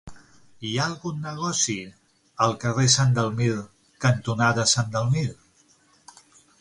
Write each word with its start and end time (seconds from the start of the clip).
Hi 0.67 0.69
ha 0.77 0.85
algun 0.91 1.19
negoci 1.25 1.75
al 2.45 2.57
carrer 2.63 2.87
Sant 2.95 3.13
Dalmir 3.19 3.61
cantonada 4.07 4.67
Sant 4.73 4.91
Dalmir? 4.97 5.27